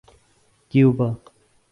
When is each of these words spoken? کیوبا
کیوبا 0.71 1.09